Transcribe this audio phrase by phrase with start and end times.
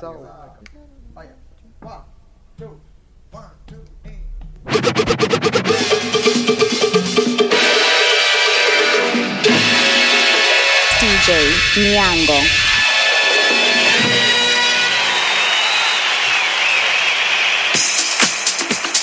[0.00, 0.26] So,
[11.00, 11.28] DJ
[11.76, 12.40] Niango.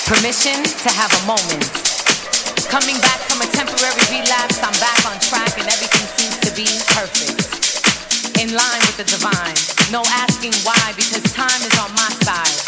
[0.06, 1.66] Permission to have a moment.
[2.70, 6.66] Coming back from a temporary relapse, I'm back on track and everything seems to be
[6.94, 7.47] perfect
[8.38, 9.58] in line with the divine.
[9.90, 12.58] No asking why, because time is on my side.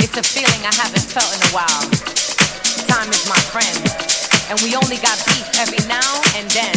[0.00, 1.84] It's a feeling I haven't felt in a while.
[2.88, 3.80] Time is my friend,
[4.48, 6.08] and we only got beef every now
[6.40, 6.72] and then,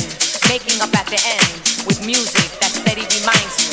[0.51, 1.51] making up at the end
[1.87, 3.71] with music that steady reminds you.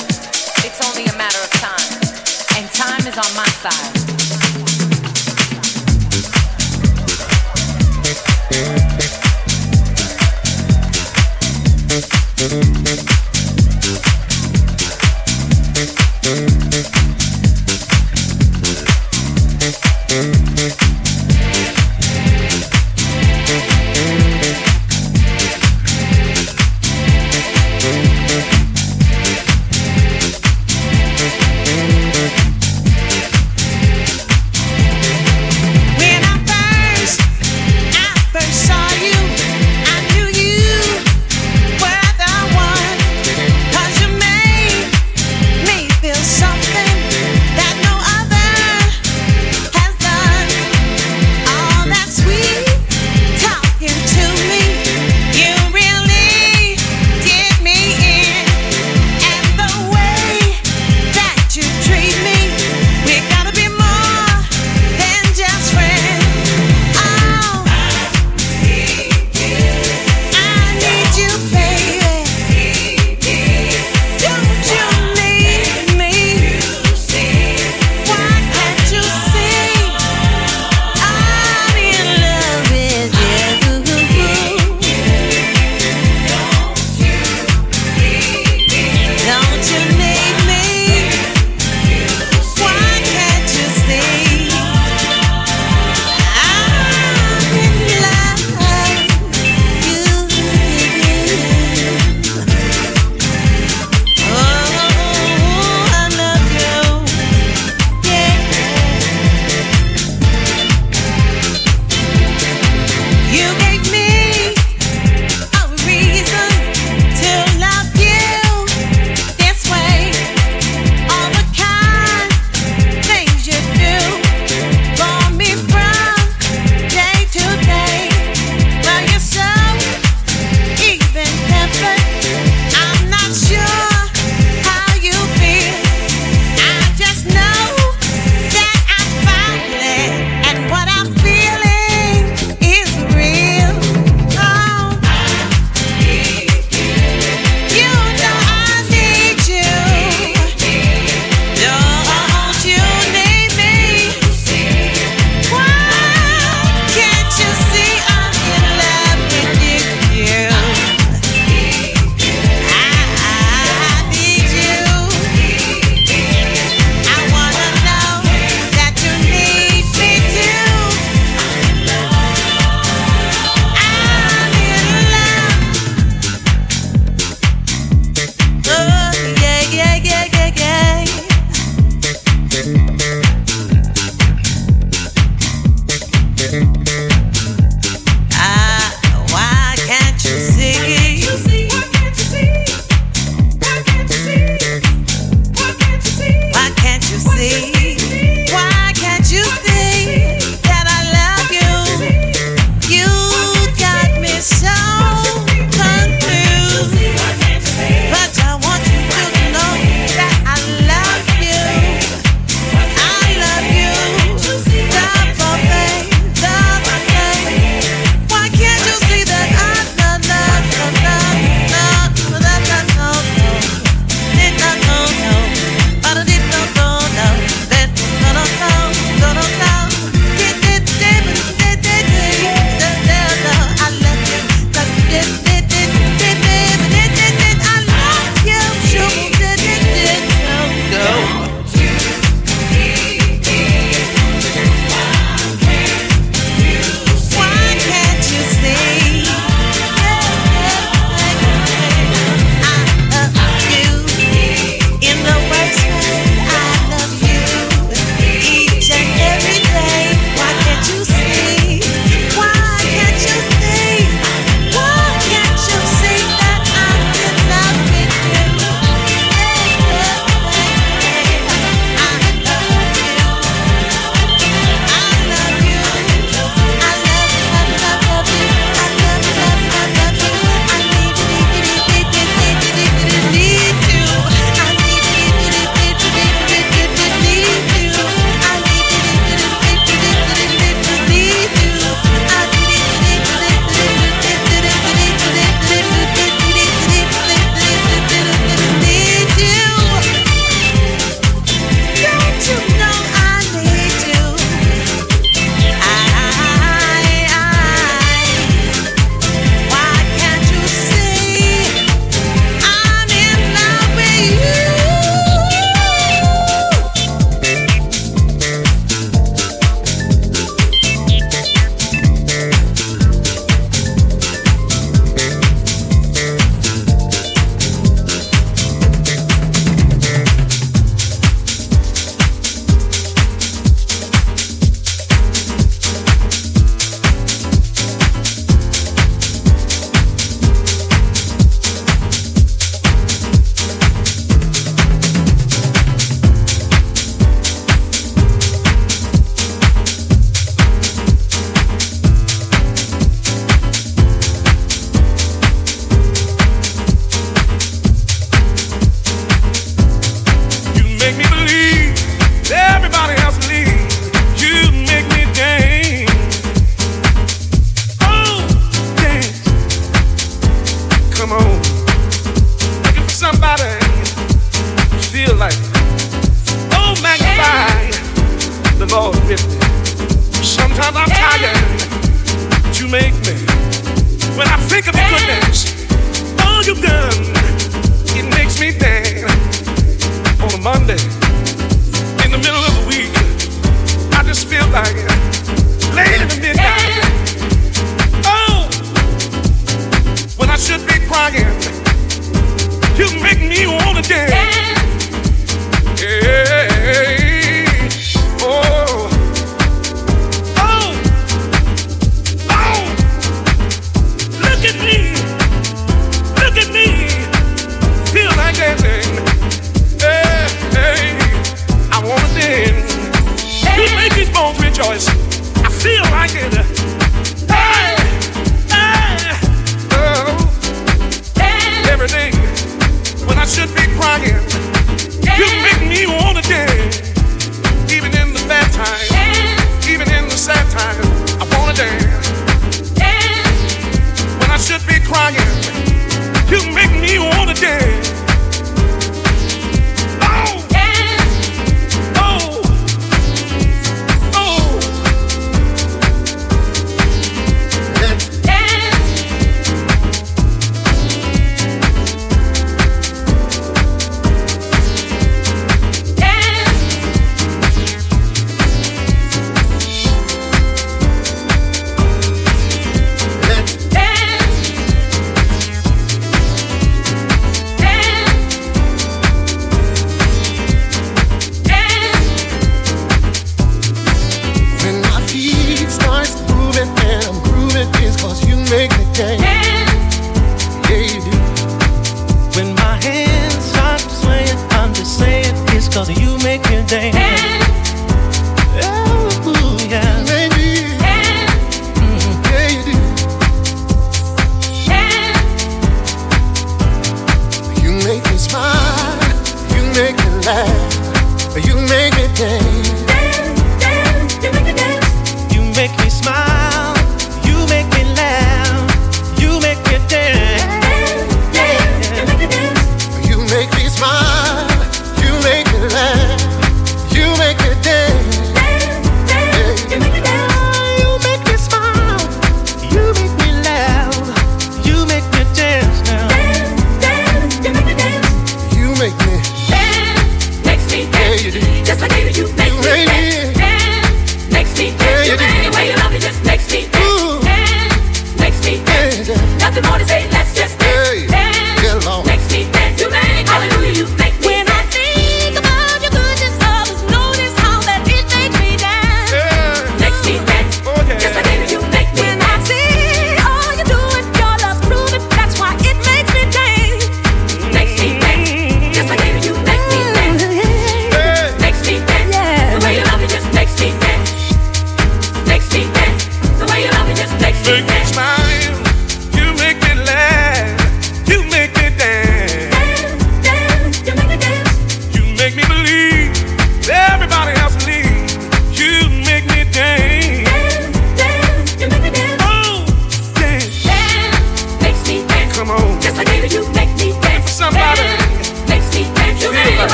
[0.62, 1.90] It's only a matter of time,
[2.54, 4.00] and time is on my side.
[12.40, 13.29] Thank you.
[16.30, 16.59] Thank you.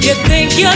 [0.00, 0.70] You think you're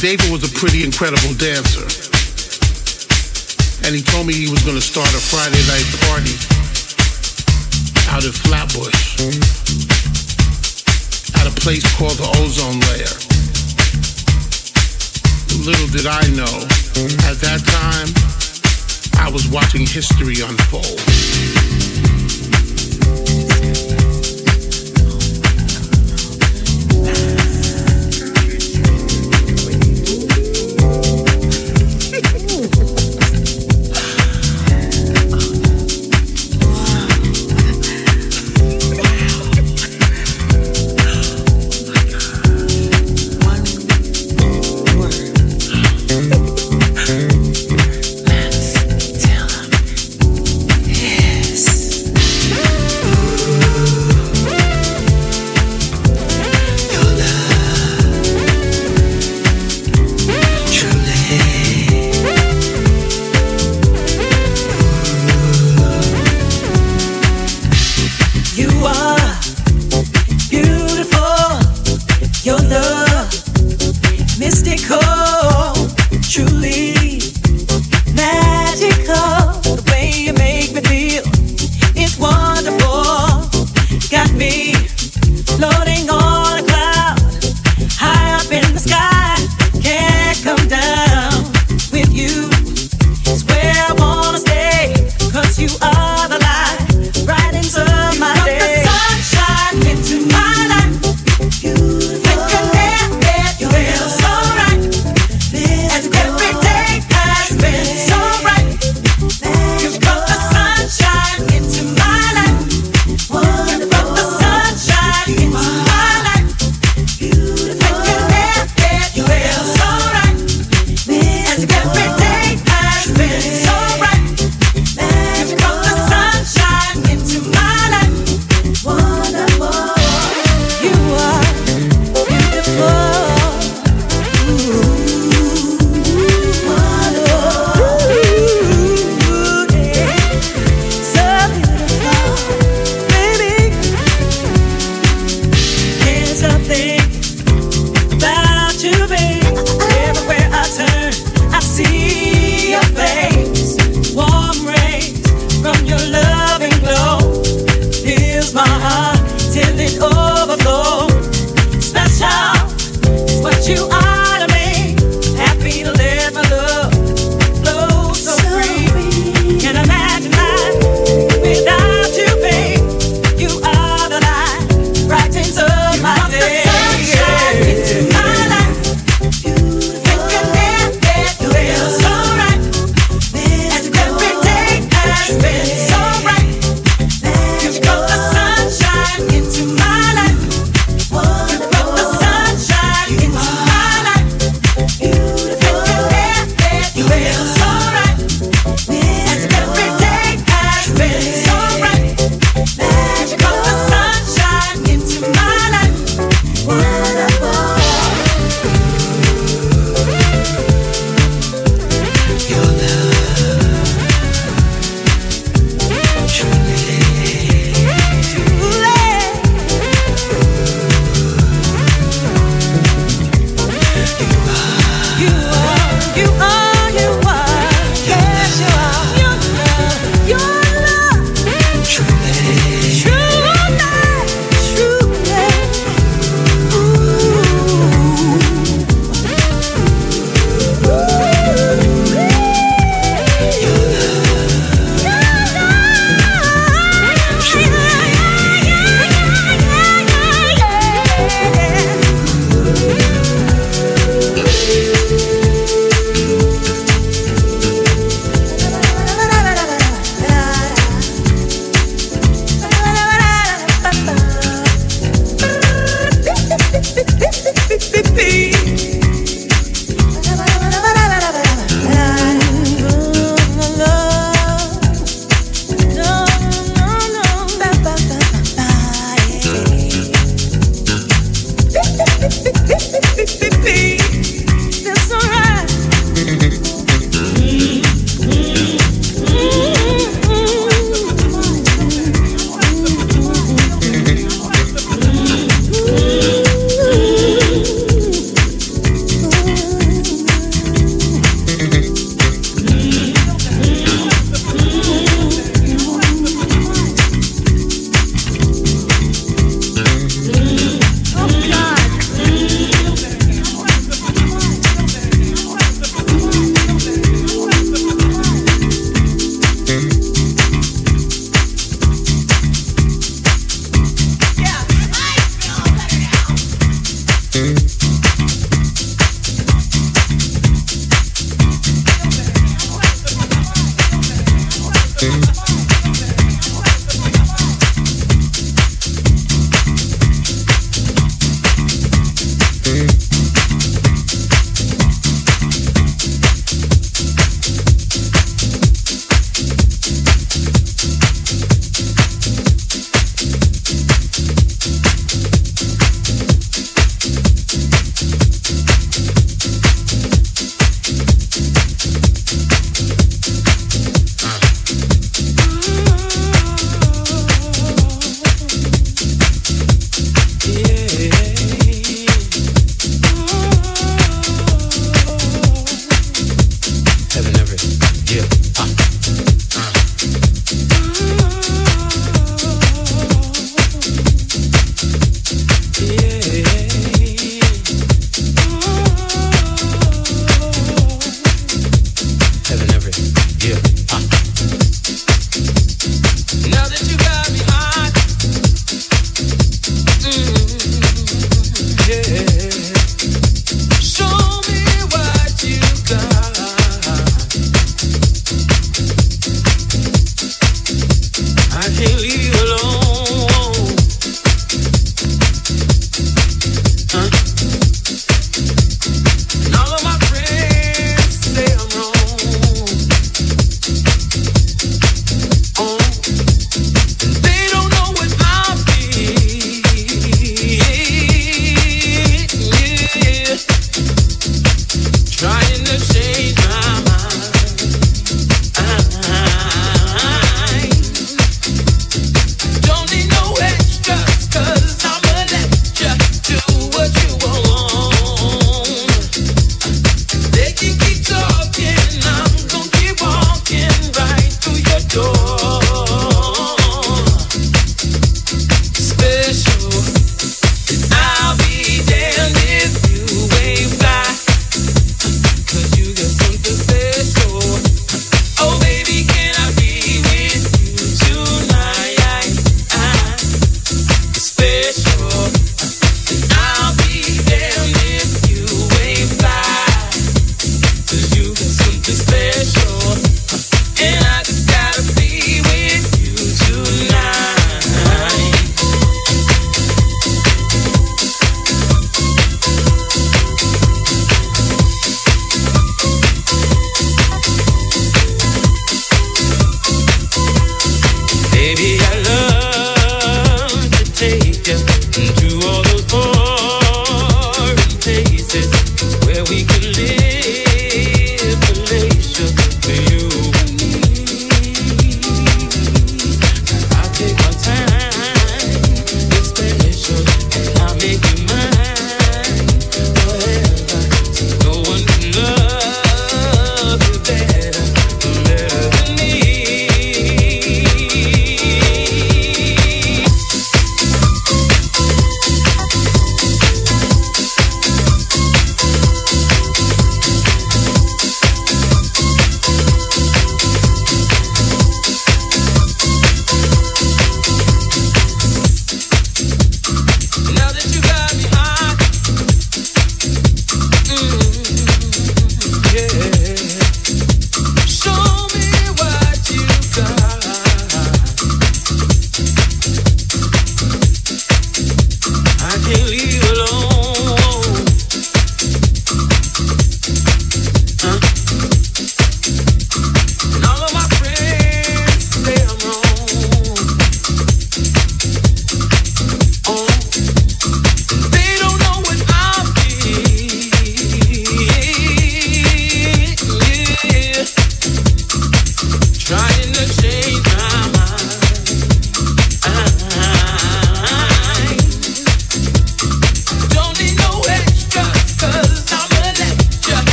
[0.00, 1.67] David was a pretty incredible dancer.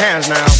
[0.00, 0.59] Let the